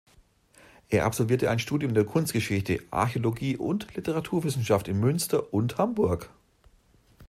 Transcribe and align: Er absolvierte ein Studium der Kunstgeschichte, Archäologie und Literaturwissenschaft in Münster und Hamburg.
Er 0.89 1.05
absolvierte 1.05 1.51
ein 1.51 1.59
Studium 1.59 1.93
der 1.93 2.05
Kunstgeschichte, 2.05 2.79
Archäologie 2.89 3.55
und 3.55 3.95
Literaturwissenschaft 3.95 4.87
in 4.87 4.99
Münster 4.99 5.53
und 5.53 5.77
Hamburg. 5.77 6.31